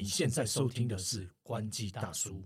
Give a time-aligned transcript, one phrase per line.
[0.00, 2.44] 你现在收听的是关机大叔。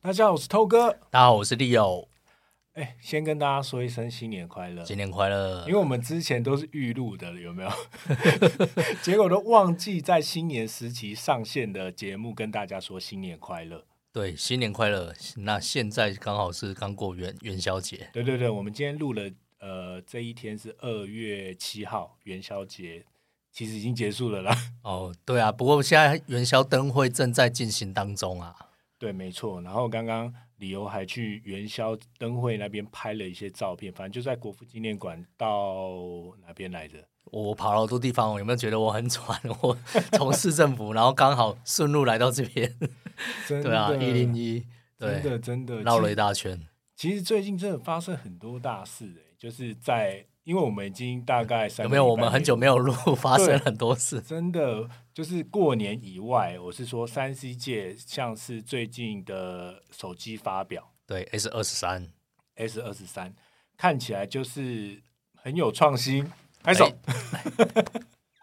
[0.00, 0.90] 大家好，我是偷哥。
[1.08, 2.08] 大家好，我是 Leo，
[2.72, 5.78] 哎，先跟大家说一声新年快乐，新年快乐因为！
[5.78, 7.70] 我们之前都是预录的，有没有？
[9.04, 13.84] 结果都忘记在新年时期上线的节目跟大家说新年快乐。
[14.18, 15.14] 对，新年快乐！
[15.36, 23.04] 那现在刚好是刚过元元宵节，对对对，我们今天录了，呃，这一天是二月七号元宵节，
[23.52, 24.52] 其实已经结束了啦。
[24.82, 28.56] 哦，对啊，不过现在元宵灯会正在进行当中啊。
[28.98, 29.62] 对，没错。
[29.62, 35.92] 然后刚刚李由还去元宵灯会那边拍了一些照片，反正就在国父纪念馆到
[36.46, 36.98] 哪边来着？
[37.30, 39.38] 我跑了好多地方，有没有觉得我很喘？
[39.60, 39.76] 我
[40.12, 42.74] 从市政府，然后刚好顺路来到这边。
[43.46, 44.64] 对啊，一零一，
[44.98, 46.66] 真对，的真的绕了一大圈。
[46.96, 52.06] 其实最近真的发生很多大事、欸，就是在因为我们已经大概三有没有？
[52.06, 54.18] 我们很久没有录， 发生对很多事。
[54.22, 62.10] 真的就是过年以外，我是说三 C 界，像是最近的手机发表对，S 二十三
[62.54, 63.34] ，S 二十三，
[63.76, 65.02] 看起来就是
[65.34, 66.26] 很有创新，
[66.62, 66.90] 拍手。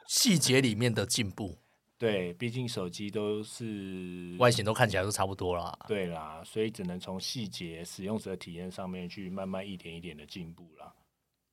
[0.07, 1.57] 细节里面的进步，
[1.97, 5.75] 对，毕竟手机都是外形都看起来都差不多啦。
[5.87, 10.74] 对啦，所以只能从细节、使用者体验上面去慢慢一点一点的进步啦。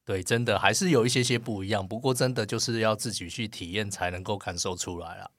[0.04, 5.30] 对，真的还是有一些些不一样，不过真的就是要自己去体验才能够感受出来啦。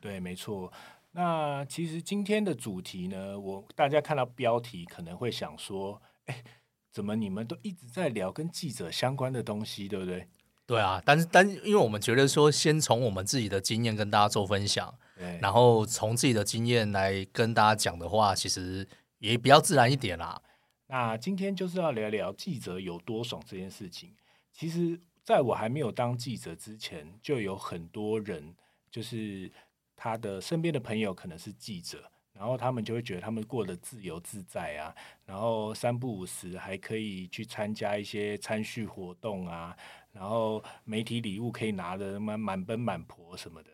[0.00, 0.72] 对，没错。
[1.12, 6.42] 那其实今天的主题呢，我大家看到标题可能会想说，哎，
[6.92, 10.28] 怎么你们都一直在聊跟记者相关的东西，对不对？
[10.66, 20.40] 对啊，但是但因为我们觉得说，先从我们自己的经验跟大家做分享，对，然后从自己的经验来跟大家讲的话，其实也比较自然一点啦。
[20.86, 24.14] 那今天就是要聊聊记者有多爽这件事情。
[24.52, 28.54] 其实，在我还没有当记者之前，就有很多人，
[28.90, 29.50] 就是
[29.96, 34.94] 他的身边的朋友可能是记者，然后他们就会觉得他们过得自由自在啊，
[35.24, 39.76] 然后三不五时还可以去参加一些参叙活动啊，
[40.12, 43.70] 然后媒体礼物可以拿的满满奔满婆什么的。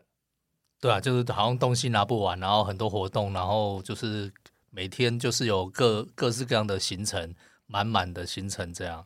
[0.79, 4.33] 对啊，就是好像东西拿不完，然后很多活动，然后就是
[4.73, 7.35] 每天就是有各各式各样的行程，
[7.67, 9.05] 满满的行程这样。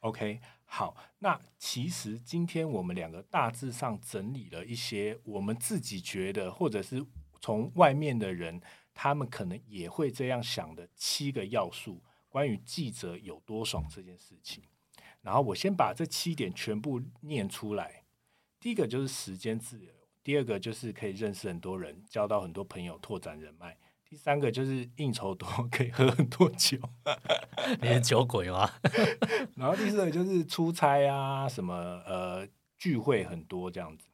[0.00, 7.00] OK，好，那其实今天我们两个大致上整理了一些我们自己觉得，或者是
[7.40, 8.60] 从外面的人，
[8.92, 14.64] 他们可能也会这样想的七个要素，关于记者有多爽这件事情。
[15.22, 18.02] 然后我先把这七点全部念出来。
[18.58, 19.92] 第一个就是时间自由，
[20.24, 23.78] 第二个就是可以认识很多人，交到很多朋友，拓展人脉。
[24.08, 26.78] 第三个就是应酬多， 可以喝很多酒。
[27.82, 28.70] 你是酒鬼吗？
[29.56, 31.74] 然后第四个就是出差啊，什么
[32.06, 32.46] 呃
[32.78, 34.08] 聚会很多这样子。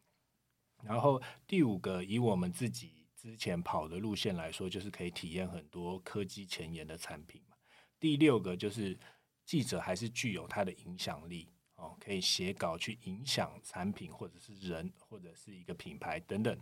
[0.83, 7.57] 然后第五个，以我们自己之前跑的路线来说，就是可以体验很多科技前沿的产品嘛。
[7.99, 8.99] 第六个就是
[9.45, 16.59] 记者还是具有他的影响力哦，可以写稿去影响产品或者是人或者是一个品牌等等。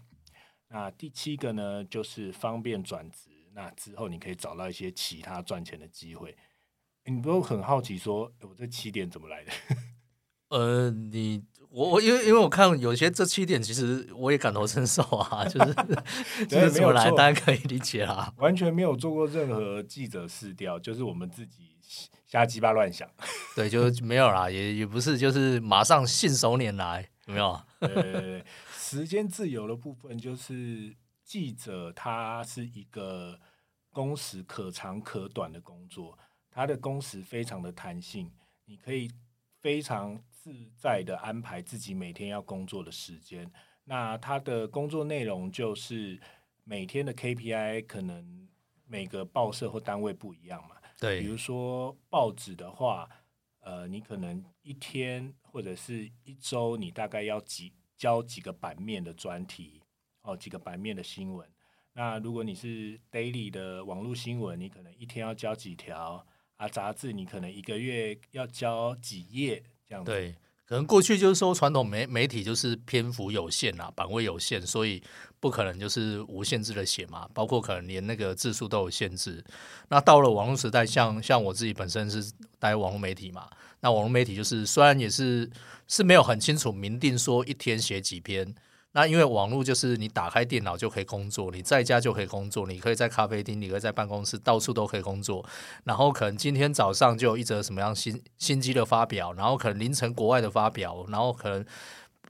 [0.69, 6.37] 那第七个呢，就是方便转职，那之后你可以找到一些其他赚钱的机会。
[7.05, 9.53] 你都很好奇说，我这七点怎么来的？
[10.51, 15.75] 呃，你我我因为因为我看有些这七点，其实我也感同身受啊，就是
[16.47, 18.33] 就是怎么来，没有错大家可以理解啦。
[18.37, 21.77] 完全没有做过任何记者试调，就是我们自己
[22.27, 23.09] 瞎鸡巴乱想。
[23.57, 27.61] 对，就没有啦，也也不是，就是马上信手拈来，有没有？
[27.81, 33.39] 呃，时间自由的部分就是记者他是一个
[33.91, 36.19] 工时可长可短的工作，
[36.51, 38.33] 他的工时非常的弹性，
[38.65, 39.11] 你可以
[39.61, 43.51] 非常自在的安排自己每天要工作的时间。
[43.85, 46.21] 那他的工作内容就是
[46.65, 48.49] 每天的 KPI 可能
[48.87, 53.09] 每个报社或单位不一样嘛，对比如说报纸的话，
[53.61, 59.83] 呃，你可能一天或者是一周，你大概要几交几个版面的专题，
[60.23, 61.45] 哦，几个版面的新闻。
[61.95, 66.25] 那如果你是 daily 的网络新闻，你可能一天要交几条
[66.59, 70.13] 啊，杂志你可能一个月要交几页这样子。
[70.69, 75.03] 可能过去就是说传统媒媒体就是篇幅有限啊，版位有限，所以
[75.41, 79.43] 不可能就是无限制的写嘛，包括可能连那个字数都有限制。
[79.89, 83.49] 那到了网络时代，像像我自己本身是待网络媒体嘛，
[83.81, 85.51] 那网络媒体就是虽然也是
[85.87, 88.55] 是没有很清楚明定说一天写几篇，
[88.93, 95.45] 那因为网络就是你打开电脑就可以工作，你在家就可以工作，你可以在咖啡厅，你可以在办公室，到处都可以工作。
[95.85, 101.65] 然后可能今天早上就有一则什么样新新机的发表，然后可能凌晨国外的发表，然后可能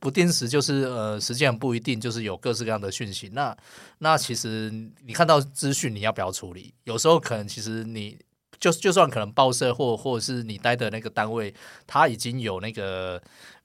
[0.00, 3.31] 不定时就是呃时间不一定，就是有各式各样的讯息。
[3.32, 3.56] 那
[3.99, 4.69] 那其实
[5.06, 6.75] 你看到资讯，你要不要处理？
[6.84, 8.19] 有时候可能其实你
[8.58, 11.54] 就就算可能报社或或者是你待的那个单位，
[11.87, 13.22] 他已经有那个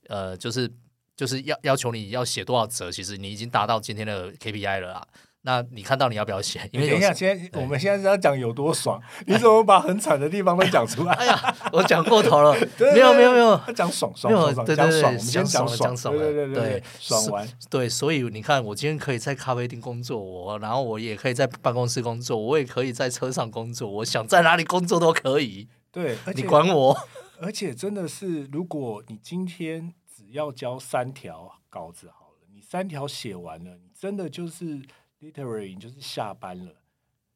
[0.07, 0.71] 呃就是。
[1.15, 5.07] 就是要要求你要写多少折，其实你已经达到今天的 KPI 了啊。
[5.45, 6.69] 那你看到你要不要写？
[6.71, 11.11] 因为等一下，现在我们现在是要讲有多爽，你怎么把很惨的地方都讲出来？
[11.15, 12.53] 哎呀，我讲过头了，
[12.93, 17.45] 没有没有没有，讲爽爽爽爽，讲爽，我们先讲爽，对对对对，爽完。
[17.69, 25.67] 对，所以你看，我今天可以在咖啡厅工作，我然后我也可以在办公室工作，我也可以在车上工作，我想在哪里工作都可以。
[25.91, 26.97] 对，你管我。
[27.41, 29.93] 而且真的是，如果你今天。
[30.33, 34.81] 要交三条稿子好了，你三条写完了，你真的就是
[35.21, 36.73] literally 就是下班了，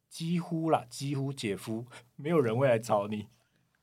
[0.10, 1.86] 几乎啦，几乎姐夫
[2.16, 3.28] 没有人会来找你。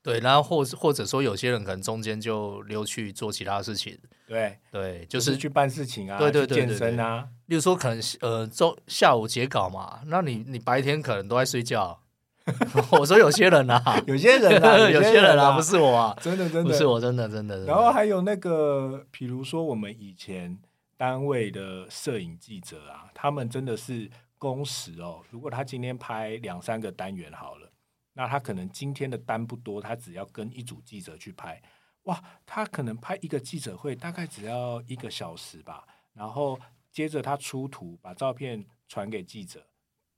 [0.02, 3.98] 对，然后或或者说有些人可能中间就溜去做其他事情。
[4.26, 7.30] 对对，就是去办事情啊，对对对，健身啊。
[7.46, 12.03] 例如说可能呃周下午截稿嘛，那你你白天可能都在睡觉。
[12.92, 17.64] 我说有些人啊， 有些人啊，有些人啊，不是我啊，真的真的不是我，真的真的。
[17.64, 20.58] 然后还有那个，比如说我们以前
[20.96, 25.22] 单位的摄影记者啊，他们真的是工时哦。
[25.30, 27.72] 如果他今天拍两三个单元好了，
[28.12, 31.60] 那他可能今天的单不多，他只要跟一组记者去拍，
[32.02, 35.84] 哇，他可能拍一个记者会大概只要一个小时吧。
[36.12, 36.60] 然后
[36.92, 39.66] 接着他出图，把照片传给记者，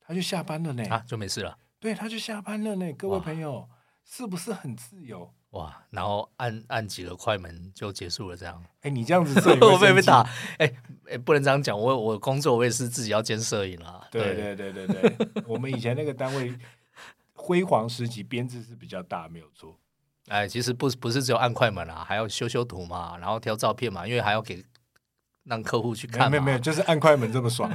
[0.01, 1.57] 他就下班了呢，啊，就没事了。
[1.79, 2.91] 对，他就下班了呢。
[2.93, 3.69] 各位朋友，
[4.03, 5.31] 是不是很自由？
[5.51, 5.83] 哇！
[5.91, 8.63] 然后按按几个快门就结束了，这样。
[8.81, 10.21] 哎，你这样子， 我被被打。
[10.57, 10.71] 哎
[11.09, 11.79] 哎，不能这样讲。
[11.79, 14.07] 我我工作我也是自己要兼摄影啦。
[14.11, 16.53] 对对对对对，我们以前那个单位
[17.33, 19.79] 辉煌时期编制是比较大，没有错。
[20.27, 24.63] 哎，其实不不是只有按快门啊，还要修修图嘛，然后挑照片嘛，因为还要给。
[25.47, 27.71] 让客户去看，没有没有，就是按快门这么爽。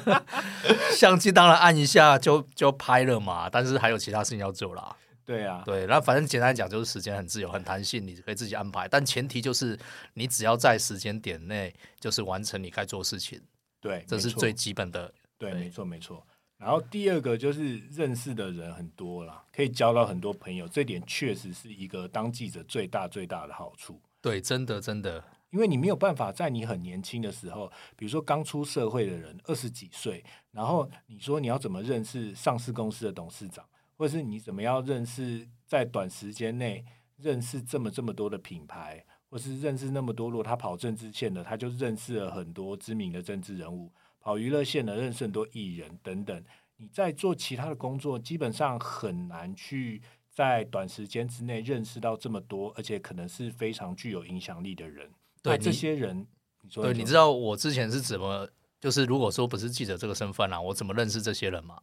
[0.92, 4.94] 相机当然按一下就就拍了嘛，但是还有其他事情要做啦。
[5.26, 8.86] 对啊，对，那反正简单讲就是时间很自由、很弹性，你可以自己安排。
[8.86, 9.76] 但前提就是
[10.14, 13.40] 你只要在时间点内，就是完成你该做事情。
[13.80, 15.12] 对，这是最基本的。
[15.36, 16.24] 对，没错没错。
[16.58, 24.00] 然后第二个就是认识的人很多啦，可以交到很多朋友，这点确实是一个当记者最大最大的好处。
[24.22, 25.22] 对，真的真的。
[25.56, 33.64] 因为你没有办法在你很年轻的时候，比如说刚出社会的人二十几岁，然后你说你要怎么认识上市公司的董事长，
[33.96, 36.84] 或者是你怎么样认识在短时间内
[37.16, 46.44] 认识这么这么多的品牌，或是认识那么多，如果他跑政治线的，他就认识了很多知名的政治人物；跑娱乐线的，认识很多艺人等等。
[46.76, 55.10] 你在做其他的工作，基本上很难去在短时间之内认识到这么多，而且可能是非常具有影响力的人。
[55.46, 56.26] 对这些人，
[56.72, 58.48] 对，你知道我之前是怎么，
[58.80, 61.76] 就是如果说不是记者这个身份啊，我怎么认识这些人嘛？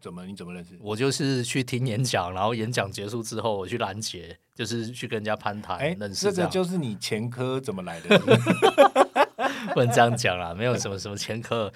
[0.00, 0.24] 怎么？
[0.24, 0.78] 你怎么认识？
[0.80, 6.32] 我就是去听演讲，然后演讲结束之后，我去拦截，就是去跟人家攀谈，认识。
[6.32, 8.18] 这个就是你前科怎么来的？
[9.74, 11.70] 不能这样讲啦，没有什么什么前科，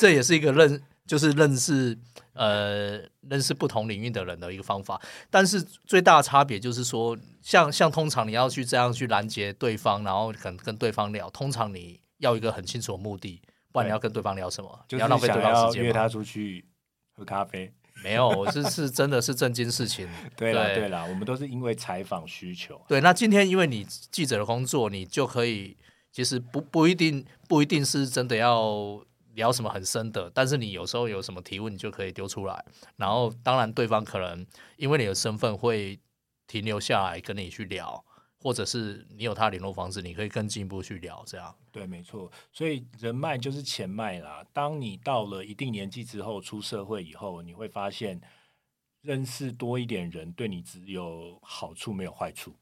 [0.00, 1.98] 这也是一个认，就是认识。
[2.32, 2.98] 呃，
[3.28, 4.98] 认识不同领域的人的一个方法，
[5.28, 13.42] 但是最大的差别就是说，像像通常你要去这样去拦截对方，然后可能跟对方聊，通常你要一个很清楚的目的，
[13.72, 14.84] 不然你要跟对方聊什么？
[14.88, 16.64] 就是浪费对方时间约他出去
[17.14, 17.70] 喝咖啡？
[18.02, 20.08] 没有， 我是是真的是正经事情。
[20.34, 22.80] 对了对了，我们都是因为采访需求。
[22.88, 25.76] 对，那今天因为你记者的工作，你就可以，
[26.10, 29.04] 其实不不一定不一定是真的要。
[29.40, 32.62] 聊什么很深的，但是你有时候有什么提问，你就可以丢出来。
[32.96, 35.98] 然后，当然对方可能因为你的身份会
[36.46, 38.04] 停留下来跟你去聊，
[38.38, 41.24] 或者是你有他联络方式，你可以更进一步去聊。
[41.26, 42.30] 这样对，没错。
[42.52, 44.44] 所以人脉就是钱脉啦。
[44.52, 48.20] 当你到了一定年纪之后，出社会以后，你会发现
[49.00, 52.54] 认识多一点人，对你只有好处没有坏处。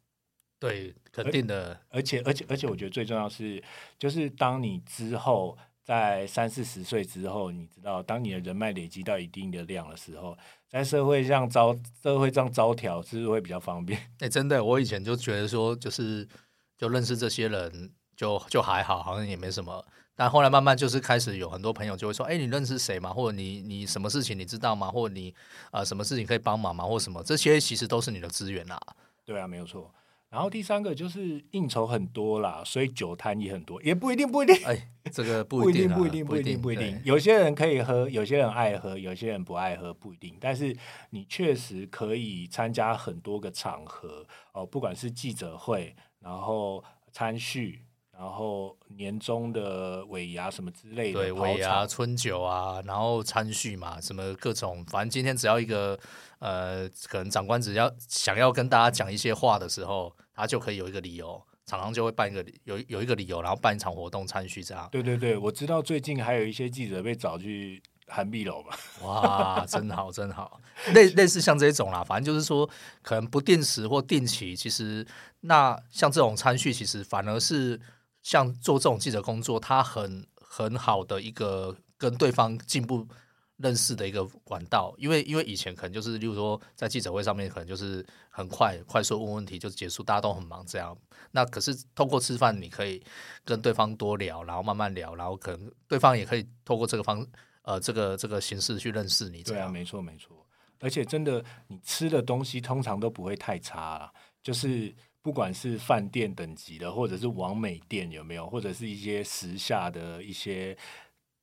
[0.61, 1.81] 对，肯定的。
[1.89, 3.63] 而且，而且，而且，我觉得最重要是，
[3.99, 5.59] 就是当你之后。
[5.89, 10.37] 在三四十岁之后，你知道，当你的人脉累积到一定的量的时候，
[10.69, 13.99] 在社会上招社会上招条，是不是会比较方便？
[14.19, 16.29] 哎， 真的，我以前就觉得说，就是
[16.77, 19.83] 就认识这些人，就就还好，好像也没什么。
[20.15, 23.11] 但后来慢慢就是开始有很多朋友就会说，哎，你认识谁吗？
[23.11, 24.91] 或者你你什么事情你知道吗？
[24.91, 25.35] 或者你
[25.71, 26.85] 啊什么事情可以帮忙吗？
[26.85, 28.79] 或什么这些其实都是你的资源啊。
[29.25, 29.91] 对啊，没有错。
[30.31, 37.01] 然后第三个就是应酬很多啦，所以酒摊也很多，也不一定，不一定，哎，这个不 不一定啊，不一定，不不一定，不一定。
[37.03, 40.37] 有些人可以喝，有些人爱喝，有些人不爱喝，不一定。
[40.39, 40.77] 但是
[41.11, 47.83] 你确实可以参加很多个场合哦，不管是记者会，然后餐叙，
[48.19, 55.97] 然后年终的尾牙什么之类的，对，尾牙、春酒啊，然后餐叙嘛，什么各种，反正今天只要一个
[56.41, 64.89] 呃，可能长官只要想要跟大家讲一些话的时候，他就可以有一个理由，常常就会办一个有有一个理由，然后办一场活动餐叙这样。
[64.91, 68.75] 对对对，我知道最近还有一些记者被找去韩碧楼嘛，
[69.07, 70.61] 哇，真好，真好，
[70.93, 72.69] 类类似像这种啦，反正就是说，
[73.01, 75.07] 可能不定时或定期，其实
[75.43, 77.81] 那像这种餐叙，其实反而是
[78.29, 83.09] 像做这种记者工作，他很很好的一个跟对方进步
[83.57, 90.95] 认识的一个管道，因为因为以前可能就是，例如说在记者会上面，可能就是很快快速问问题就结束，大家都很忙这样。
[91.31, 93.03] 那可是通过吃饭，你可以
[93.47, 97.27] 跟对方多聊，然后慢慢聊，然后可能对方也可以透过这个方
[97.63, 99.73] 呃这个这个形式去认识你，这对啊，样。
[99.73, 100.37] 没错没错。
[100.81, 104.95] 而且真的，你吃的东西通常都不会太差啦，就是
[105.29, 110.75] 不管是饭店等级的，或者是王美店有没有，或者是一些时下的一些，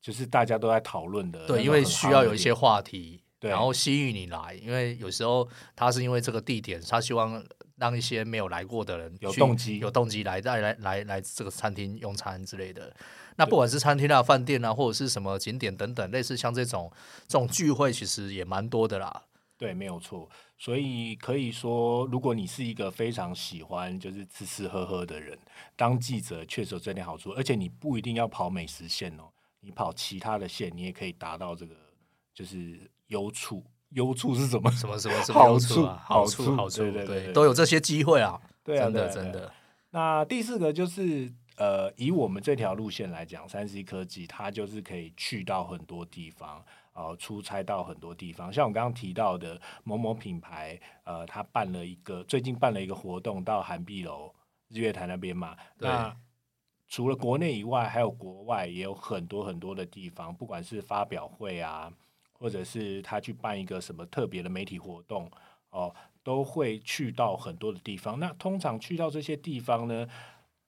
[0.01, 4.57] 就是大家都在讨论的对，因为需要有一些话题，然后吸引你来。
[4.59, 12.91] 因为有时候他是因为这个地点，他希望让一些没有来过的人有动机有动机来来来来来这个餐厅用餐之类的。
[13.35, 16.91] 那不管是餐厅啊、饭店啊，或者是什么景点等等，类似像这种
[17.27, 19.25] 这种聚会，其实也蛮多的啦。
[19.57, 20.29] 对，没有错。
[20.57, 25.37] 所以可以说，如果你是一个非常喜欢就是吃吃喝喝的人，
[25.75, 29.23] 当记者确实有这点好处，而且你不一定要跑美食线哦，
[29.61, 31.75] 你跑其他的线，你也可以达到这个
[32.33, 33.63] 就是优处。
[33.89, 34.69] 优处是什么？
[34.71, 39.53] 什么什么什么好优处啊，好处好处，对对都有这些机会啊，对啊，真的真的。
[39.91, 48.51] 那第四个就是呃，以我们这条路线来讲，三 C 科技它就是可以去到很多地方，呃，出差到很多地方。
[48.51, 54.33] 像我刚刚提到的某某品牌，呃，他办了一个最近办了一个活动到韩碧楼
[54.69, 55.57] 日月潭那边嘛。
[55.77, 56.15] 那
[56.87, 61.91] 除了国内以外，还有国外也有很多很多的地方，不管是发表会啊，
[62.31, 65.29] 或者是他去办一个什么特别的媒体活动
[65.71, 68.17] 哦，都会去到很多的地方。
[68.19, 70.07] 那通常去到这些地方呢，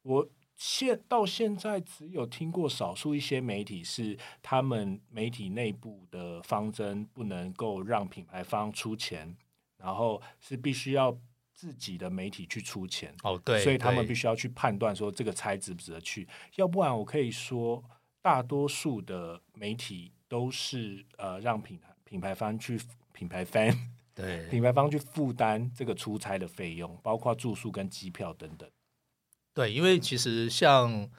[0.01, 9.37] 我现到现在只有听过少数一些媒体是他们媒体内部的方针不能够让品牌方出钱，
[9.77, 11.15] 然后是必须要
[11.53, 13.15] 自己的媒体去出钱。
[13.21, 17.83] 哦，对，所以他们必须要去判断说这个差值不值得去，要不然我可以说，
[18.19, 22.79] 大多数的媒体都是呃让品牌品牌方去
[23.13, 23.71] 品牌方
[24.15, 28.67] 对品牌方去负担这个出差的费用，包括住宿跟机票等等。
[29.57, 31.09] 对，因为其实像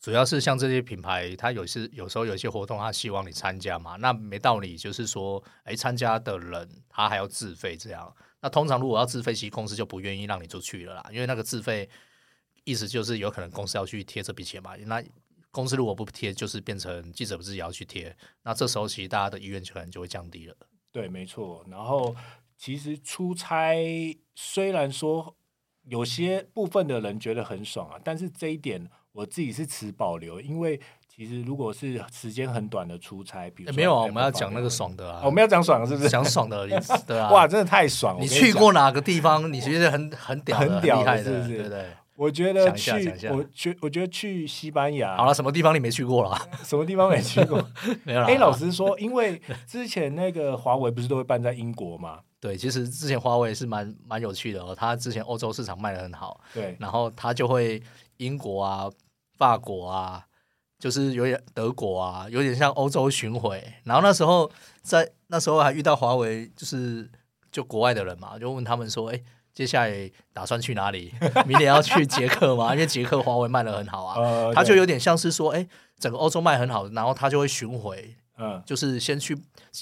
[0.00, 8.12] 主要是像这些品牌，它有些有时候有些活动，它希望你参加嘛，那没道理就是说，哎，参加的人他还要自费这样。
[8.40, 11.88] 那通常如果要自费，其实公司就不愿意让你出去了啦，因为那个自费
[12.64, 14.74] 意思就是有可能公司要去贴这笔钱嘛。
[14.74, 15.00] 那
[15.52, 20.56] 公司如果不贴，就是变成记者不是也要去贴，那这时候其实大家的意愿可能就会降低了。
[20.90, 21.64] 对，没错。
[21.70, 22.16] 然后
[22.58, 23.72] 其实出差
[24.34, 25.36] 虽然说
[25.88, 30.80] 有些部分的人觉得很爽啊，但是这一点我自己是持保留，因为
[31.14, 36.08] 其实如果是时间很短的出差，比如说诶没有啊，我们要讲那个爽的啊，哦我们要讲爽的是不是？
[36.08, 36.66] 讲爽的，
[37.06, 38.18] 对啊，哇，真的太爽！
[38.20, 39.52] 你去过哪个地方？
[39.52, 41.86] 你觉得很很屌的、很屌的厉害的，是不是对不对？
[42.16, 42.92] 我觉得去
[43.28, 46.36] 我觉我觉得去西班牙，好了，什么地方你没去过了？
[46.62, 47.58] 什么地方没去过？
[48.04, 48.26] 没有啦。
[48.28, 52.20] 哎，老实说，因为之前那个华为不是都会办在英国嘛？
[52.44, 57.82] 对，其实之前华为是蛮蛮有趣的哦，它之前欧洲市场卖的很好，对，然后它就会
[58.18, 58.90] 英国啊、
[59.38, 60.22] 法国啊，
[60.78, 63.64] 就是有点德国啊，有点像欧洲巡回。
[63.84, 64.50] 然后那时候
[64.82, 67.10] 在那时候还遇到华为，就是
[67.50, 69.18] 就国外的人嘛，就问他们说：“哎，
[69.54, 71.14] 接下来打算去哪里？
[71.46, 72.72] 明年要去捷克吗？
[72.76, 75.66] 因为捷克华为卖的很好啊。”呃，他就有点像是说，哎，
[75.98, 79.34] 整个欧洲卖很好，然后他就会巡回，嗯，就是先去，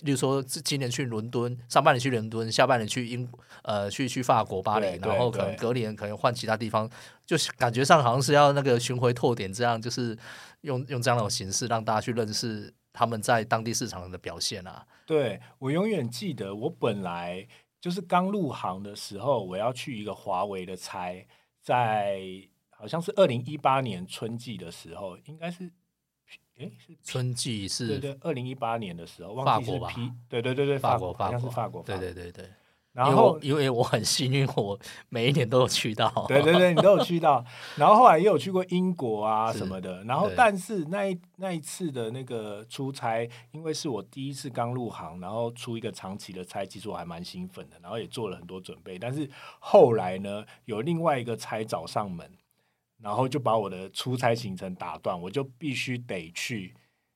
[0.03, 3.27] 例如说今年去伦敦，上半年去伦敦，下半年去英
[3.63, 6.89] 呃去去法国巴黎然后可能隔年可能换其他地方，
[7.25, 10.17] 就是感觉上好像是要那个巡回拓点，这样就是
[10.63, 14.87] 用用这样的形式让大家去认识他们在当地市场的表现啊。
[15.07, 17.47] 对我永远记得，我本来
[17.81, 21.27] 就是刚入行的时候，我要去一个华为的差，
[21.61, 22.21] 在
[22.71, 25.71] 好像是二零一八年春季的时候，应该是，
[26.59, 31.51] 诶，是春季是对对，二零一八年的时候，忘记是法国吧？P，对对对对，法国好像是国。
[31.53, 32.51] 法国，法国，对对对对，
[32.93, 34.79] 然后因为我因为我很幸运，我
[35.09, 36.13] 每一年都有去到。
[36.29, 37.43] 对对对， 你都有去到，
[37.77, 40.37] 然后后来也有去过英国啊是什么的，然后对。
[40.37, 49.29] 但是那一那一次的那个出差，因为是我第一次刚入行，然后出一个长期的差，其实我还蛮兴奋的，然后也做了很多准备，但是
[49.59, 52.31] 后来呢，有另外一个差找上门，
[53.03, 56.75] 然后就把我的出差行程打断，我就必须得去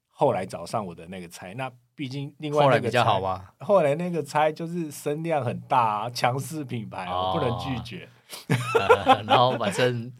[0.08, 3.20] 后来找上我的那个差，那毕竟另外那个差比较好？
[3.20, 3.48] 吗？
[3.60, 8.08] 后来那个差就是声量很大啊，强势品牌啊，我不能拒哦绝。
[8.74, 10.12] 呃然后反正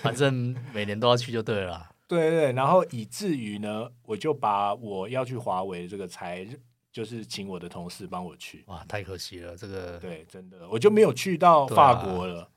[0.00, 1.90] 反正每年都要去就对了啦。
[2.08, 6.46] 对对对，然后以至于呢，我就把我要去华为的这个差，
[6.90, 8.64] 就是请我的同事帮我去。
[8.68, 12.48] 哇，太可惜了，这个对，真的，我就没有去到法国了。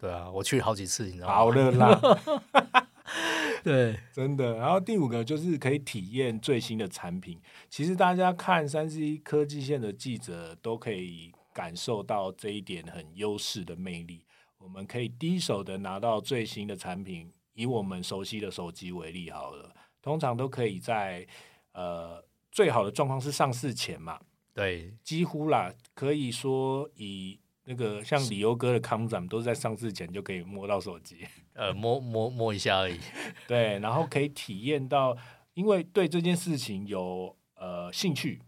[0.00, 1.34] 对啊，我去好几次，你知道吗？
[1.34, 2.00] 好了啦，
[3.62, 4.56] 对，真的。
[4.56, 7.38] 然后第五个就是可以体验最新的产品。
[7.68, 14.24] 其实大家看三 C 科技线的记者都可以感受到这一点很优势的魅力。
[14.56, 21.26] 我们可以第一手的拿到最新的产品，以我们熟悉的手机为例好了，通常都可以在
[21.72, 24.18] 呃最好的状况是上市前嘛，
[24.54, 27.38] 对，几乎啦，可以说以
[27.70, 31.24] 那个像李优哥的康展都是在上市前就可以摸到手机。
[31.54, 32.98] 呃，摸摸摸一下而已。
[33.46, 35.16] 对，然后可以体验到，
[35.54, 38.42] 因为对这件事情有呃兴趣，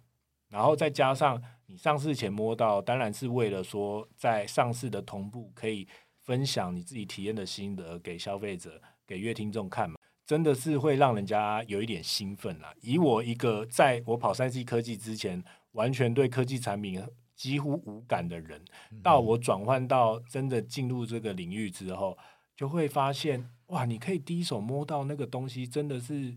[0.49, 5.87] 然后再加上你上市前摸到，当然是为了说在上市的同步可以
[6.23, 12.75] 分享你自己体验的心得给消费者、给乐听众看嘛，真的是会让人家有一点兴奋啦。
[12.81, 17.00] 以我一个在我跑三 C 科技之前，完全对科技产品
[17.43, 18.65] 几乎无感的人，
[19.03, 22.17] 到我转换到真的进入这个领域之后，
[22.55, 26.33] 就会发现哇，你可以第一手摸到那个东西，真的是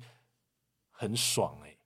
[0.90, 1.78] 很爽哎、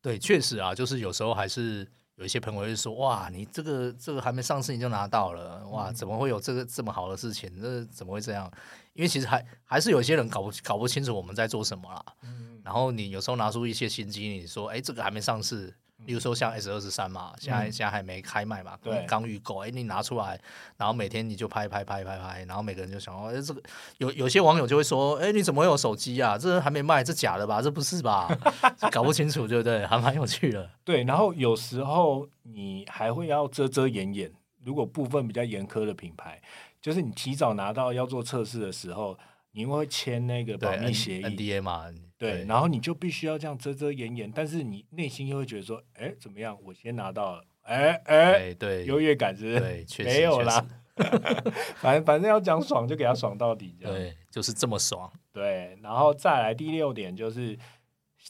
[0.00, 7.54] 对，确实啊，就是有时候还是有一些朋友会说，哇，你这个这个还没上市你就拿到了，哇，嗯怎么会有这个这么好的事情？
[7.60, 8.50] 这怎么会这样？
[8.94, 12.02] 因为其实还还是有一些人搞不搞不清楚我们在做什么啦。
[12.22, 15.76] 嗯，然后你有时候拿出一些新机，你说，哎，这个还没上市。
[16.06, 20.40] 例如说像 S 二十三嘛，现在、嗯现在还没开卖嘛，对刚预购，哎，你拿出来，
[20.76, 23.62] 然后每天你就拍拍拍拍拍，然后每个人就想，哎，这个
[23.98, 26.36] 有有些网友就会说，哎，你怎么会有手机啊？
[26.36, 27.62] 这还没卖，这假的吧？
[27.62, 28.28] 这不是吧？
[28.90, 29.86] 搞不清楚，对不对？
[29.86, 30.68] 还蛮有趣的。
[30.84, 34.32] 对，然后有时候你还会要遮遮掩掩，
[34.64, 36.40] 如果部分比较严苛的品牌，
[36.80, 39.16] 就是你提早拿到要做测试的时候，
[39.52, 41.86] 你会签那个保密协议，NDA 嘛，
[42.22, 46.56] 对，然后你就必须要这样遮遮掩掩，但是你内心又会觉得说，哎，怎么样？
[46.62, 49.58] 我先拿到了，哎哎，对对优越感是不是？
[49.58, 50.64] 对， 确实没有啦，
[51.82, 55.12] 反正反正要讲爽就给他爽到底，对，就是这么爽。
[55.32, 57.58] 对，然后再来第六点就是，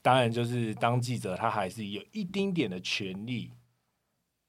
[0.01, 3.53] 当然就是当记者，他还是有一丁点的权利。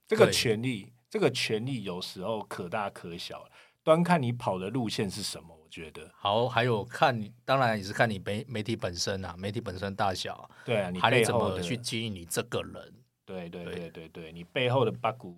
[0.08, 3.46] 这个权利，这个权利有时候可大可小，
[3.84, 5.63] 端看你跑的路线是什么。
[5.74, 12.94] 我觉得，好，还有看你，当然也是看你媒媒体本身啊，媒体本身大小，对啊，你还得怎么去经营你这个人。
[13.26, 15.36] 对对对对对对，你背后的八股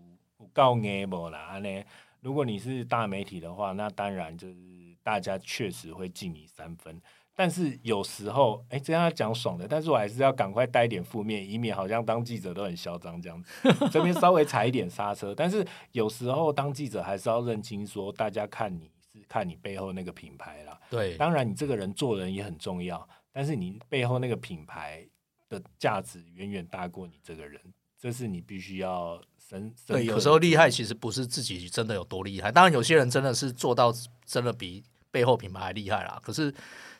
[0.52, 1.40] 告 a 不啦？
[1.52, 1.84] 安呢？
[2.20, 4.56] 如果你是大媒体的话，那当然就是
[5.02, 7.02] 大家确实会敬你三分。
[7.38, 13.52] 但是有时候，哎，这样要讲爽的，但是我还是要赶快带一点负面，以免好像当记者都很嚣张这样子。
[13.92, 18.95] 这边稍微踩一点刹车，但是有时候当记者还是要认清说，大家看你是
[19.28, 20.80] 看你背后那个品牌啦。
[20.90, 25.08] 对，当然，你这个人做人也很重要，但是你背后那个品牌
[25.50, 27.62] 的价值远远大过你这个人，
[28.00, 33.94] 这是你必须要深深对，有时候厉害其实不是自己真的有多厉害，当然有些人真的是做到
[34.26, 36.20] 真的比背后品牌还厉害啦。
[36.24, 36.54] 可是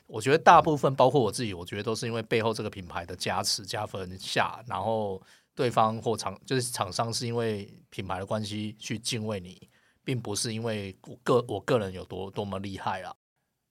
[0.06, 5.20] 我觉得大部分，包括我自己，我觉得都是因为背后这个品牌的加持加分下，然后
[5.54, 9.68] 对方或厂就是厂商是因为品牌的关系去敬畏你，
[10.06, 13.12] 并不是因为我个我个人有多多么厉害啊。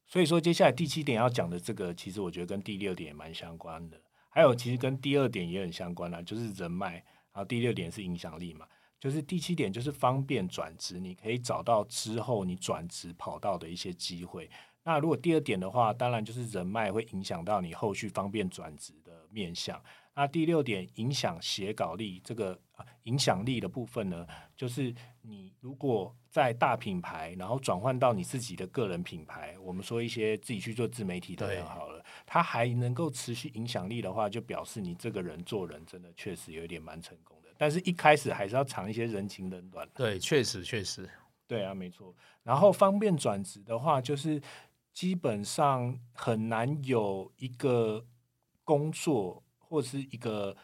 [0.05, 3.97] 所以说，接下来第七点要讲的这个，其实我觉得跟第六点也蛮相关的，
[4.29, 6.95] 还有其实跟第二点也很相关啦，就是人脉。
[7.31, 8.67] 然后第六点是影响力嘛，
[8.99, 14.49] 就是第七点就是方便转职，你可以找到之后你转职跑道的一些机会。
[14.83, 19.81] 那如果第二点的话，当然就是人脉会影响到你后续方便转职的面向。
[20.15, 24.25] 那第六点影响写稿力这个、啊影响力的部分呢，
[24.57, 37.49] 就是你如果在大品牌，然后转换到你自己的个人品牌，我们说一些自己去做自媒体的人好了，他还能够持续影响力的话，就表示你这个人做人真的确实有一点蛮成功的。
[37.59, 39.87] 但是一开始还是要尝一些人情冷暖。
[39.93, 41.07] 对，确实确实，
[41.45, 42.11] 对啊，没错。
[42.41, 44.41] 然后方便转职的话，就是
[44.91, 48.03] 基本上很难有一个
[48.63, 49.43] 工作
[49.75, 50.55] 或是一个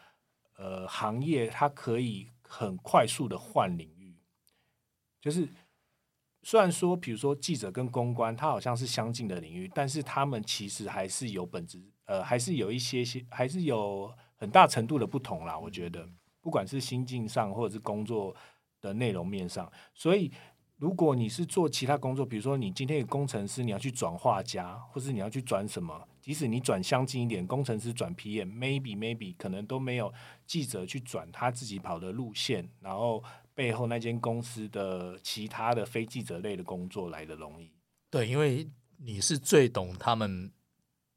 [0.56, 4.16] 呃行业，它可以很快速的换领域。
[5.20, 5.46] 就是
[6.42, 15.58] 虽然说，比如说记者跟公关，它好像是相近的领域，但是他们其实还是有本质，呃，还是有一些些，还是有很大程度的不同啦。
[15.58, 16.08] 我觉得，
[16.40, 18.34] 不管是心境上，或者是工作
[18.80, 20.32] 的内容面上，所以
[20.78, 30.10] 如果你是做其他工作，比如说你今天有工程师，你要去转画家，或是你要去转什么，即使你转相近一点，工程师转 PM，maybe maybe 可能都没有
[30.46, 33.22] 记者去转他自己跑的路线，然后。
[33.54, 37.70] 背后那间公司的其他的非记者类的工作来的容易，
[38.08, 40.50] 对，因为你是最懂他们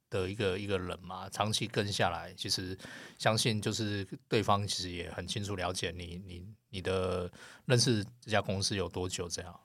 [0.09, 2.77] 的一个一个人嘛，长期跟下来，其实
[3.17, 7.31] 相信就是对方其实也很清楚了解你，你你的
[7.67, 9.57] 认识这家公司有多久这样？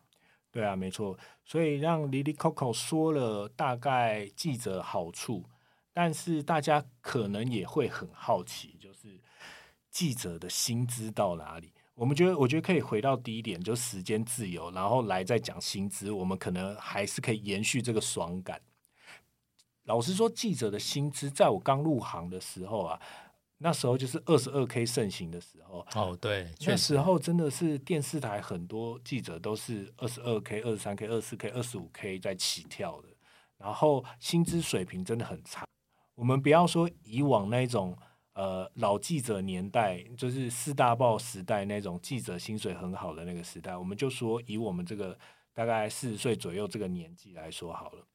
[0.53, 5.45] 对啊，没错，所以让 Lily Coco 说了大概记者好处，
[5.93, 9.21] 但是大家可能也会很好奇，就是
[9.91, 11.73] 记者的薪资到哪里？
[11.95, 16.11] 我们觉得，我觉得可以回到第一点，就时间自由，然后来再讲薪资。
[16.11, 18.61] 我们可能还是可以延续这个爽感。
[19.85, 23.01] 老实说，记者的薪资，在我刚入行的时候啊，
[23.63, 25.87] 那时候就是二十二 K 盛行的时候。
[25.95, 33.09] 哦，对，那时候真的是电视台很多记者都是二十二 K、二十三 K、二十四 K、二十五 K 在起跳的，
[33.59, 35.65] 然后薪资水平真的很差。
[36.15, 37.97] 我们不要说以往那种。
[38.33, 45.19] 呃，老记者年代就是四大报时代那种记者薪水很好的那个时代，我们就说以我们这个
[45.53, 48.07] 大概四十岁左右这个年纪来说好了，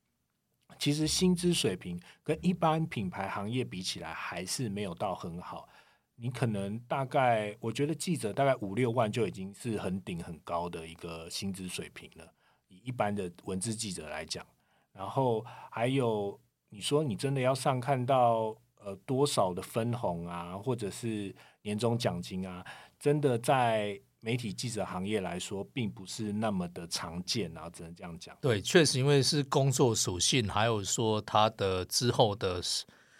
[0.77, 5.67] 其实薪资水平跟一般品牌行业比起来还是没有到很好。
[6.15, 12.33] 你可能大概，我觉得记者大概五六万就已经是很顶很高的一个薪资水平了，
[12.67, 14.45] 以一般的文字记者来讲。
[14.93, 18.55] 然后还有你说你真的要上看到。
[18.85, 22.63] 呃，多少的分红啊，或者是年终奖金啊，
[22.99, 28.35] 真的在媒体记者行业来说，并不是那么的常见啊，只能这样讲。
[28.41, 32.59] 对，确实，因为是工作属性，还有说他的之后的，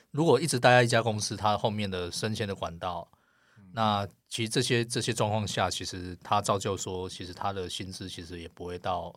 [0.10, 3.08] 如果一直待在一家公司，他后面的升迁的管道，
[3.72, 9.14] 那其实这些这些状况下，其实他造就说，其实他的薪资其实也不会到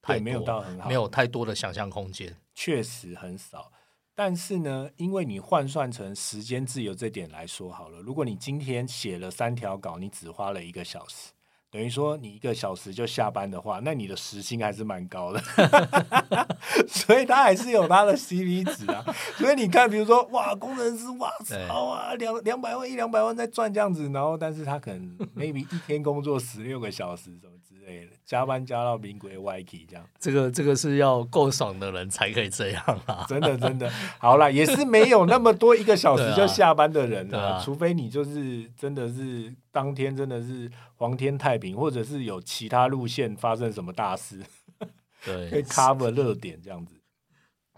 [0.00, 3.72] 太没有到很好，没有太多的想象空间，确实很少。
[4.14, 11.32] 但是呢，因为你换算成时间自由这点来说好了，如果你今天写了三条稿，你只花了一个小时，
[11.70, 15.40] 等于说你一个小时就下班的话，那你的时薪还是蛮高的，
[16.86, 19.02] 所以他还是有他的 CP 值啊。
[19.38, 27.52] 所以你看，比如说哇，工程师哇操啊，两两百万一两百万在赚这样子，然后但是他可能 maybe 一天工作十六个小时什么。
[28.24, 33.24] 加班加到民国歪这样，这个这个是要够爽的人才可以这样啊！
[33.28, 44.42] 真的真的，好了，也是没有那么多一个小时就下班的人啊，除非你就是真的是当天真的是皇天太平，或者是有其他路线发生什么大事，
[45.24, 46.94] 对， 可以 cover 热点这样子。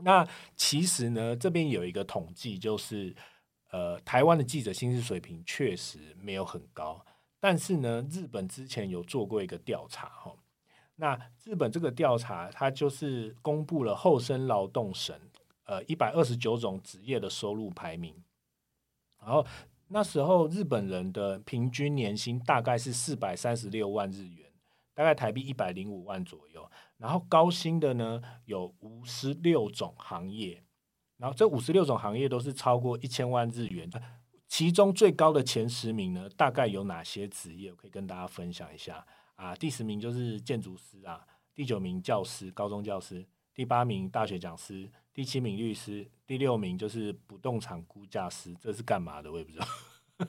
[0.01, 3.15] 那其实呢，这边有一个统计，就是
[3.71, 7.05] 呃，台湾的记者薪资水平确实没有很高，
[7.45, 10.35] 但是呢，日本之前有做过一个调查哈。
[10.97, 15.15] 那日本这个调查，它就是公布了厚生劳动省
[15.65, 18.15] 呃一百二十九种职业的收入排名，
[19.21, 19.47] 然后
[19.89, 24.51] 那时候日本人的平均年薪大概是四百三十六万日元，
[24.95, 26.67] 大概台币一百零五万左右。
[26.97, 30.65] 然后高薪的呢有五十六种行业，
[31.19, 33.91] 然后这五十六种行业都是超过一千万日元。
[34.47, 37.71] 其中最高的前十名呢，大概有哪些职业？
[37.71, 39.05] 我可以跟大家分享一下。
[39.37, 49.33] 啊，第十名就是建筑师啊，第九名教师，高中教师，第八名大学讲师，第七名律师，第六名就是不动产估价师，这是干嘛的？
[49.33, 49.67] 我也不知道。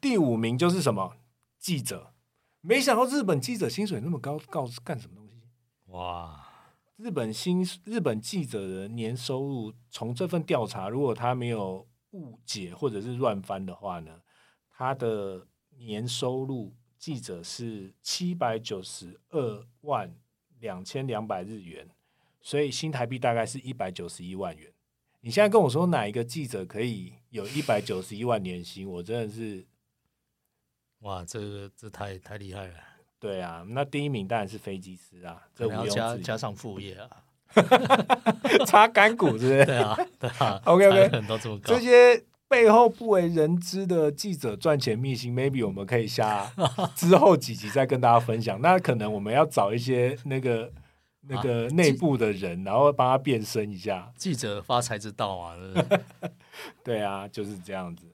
[0.00, 1.16] 第五名就是什么
[1.58, 2.12] 记者？
[2.60, 5.42] 没想到日本记者薪水那么高，告干什么东西？
[5.86, 6.44] 哇！
[6.98, 14.22] 日本新日本记者的年收入，从这份调查，如果他没有误解或者是乱翻的话呢，
[14.70, 16.74] 他的年收入。
[16.98, 20.12] 记者是七百九十二万
[20.58, 21.88] 两千两百日元，
[22.40, 24.72] 所以新台币大概是一百九十一万元。
[25.20, 28.90] 你现在跟我说哪一个记者可以有一百九十一万年薪？
[28.90, 29.64] 我真的是，
[31.02, 32.74] 哇，这个这太太厉害了。
[33.20, 37.24] 对啊，那第一名当然是飞机师啊，这要加加上副业啊，
[38.66, 39.64] 插干股是不是？
[39.64, 40.60] 对啊，对啊。
[40.64, 42.24] OK OK，很多这么高这些。
[42.50, 46.50] 背后不为人知的记者赚钱秘辛，maybe 我们可以下
[46.96, 48.58] 之后几集再跟大家分享。
[48.62, 50.72] 那可能我们要找一些那个
[51.26, 54.10] 那个内部的人，然后帮他变身一下。
[54.16, 55.56] 记者发财之道啊，
[56.82, 58.06] 对啊，就是这样子。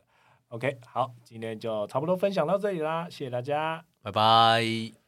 [0.49, 5.04] OK，好，今天就差不多分享到这里啦，谢谢大家，拜拜。